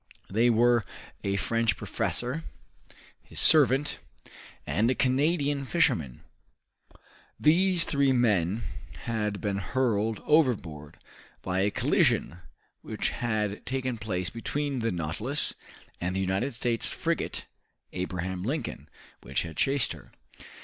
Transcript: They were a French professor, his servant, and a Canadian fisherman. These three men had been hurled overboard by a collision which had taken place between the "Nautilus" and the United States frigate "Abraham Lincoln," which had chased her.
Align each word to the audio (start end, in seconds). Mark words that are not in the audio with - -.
They 0.31 0.49
were 0.49 0.83
a 1.23 1.35
French 1.35 1.77
professor, 1.77 2.43
his 3.21 3.39
servant, 3.39 3.99
and 4.65 4.89
a 4.89 4.95
Canadian 4.95 5.63
fisherman. 5.67 6.21
These 7.39 7.83
three 7.85 8.11
men 8.11 8.63
had 9.03 9.39
been 9.39 9.57
hurled 9.57 10.19
overboard 10.25 10.97
by 11.43 11.59
a 11.59 11.69
collision 11.69 12.39
which 12.81 13.11
had 13.11 13.63
taken 13.67 13.99
place 13.99 14.31
between 14.31 14.79
the 14.79 14.91
"Nautilus" 14.91 15.53
and 16.01 16.15
the 16.15 16.19
United 16.19 16.55
States 16.55 16.89
frigate 16.89 17.45
"Abraham 17.93 18.41
Lincoln," 18.41 18.89
which 19.21 19.43
had 19.43 19.55
chased 19.55 19.93
her. 19.93 20.11